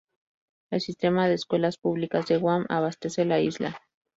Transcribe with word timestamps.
El 0.71 0.81
sistema 0.81 1.27
de 1.27 1.35
escuelas 1.35 1.77
públicas 1.77 2.25
de 2.25 2.37
Guam 2.37 2.65
abastece 2.69 3.23
la 3.23 3.39
isla. 3.39 3.79